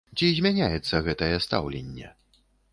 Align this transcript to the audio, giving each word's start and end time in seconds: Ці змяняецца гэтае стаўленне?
Ці 0.19 0.29
змяняецца 0.37 1.03
гэтае 1.09 1.29
стаўленне? 1.47 2.07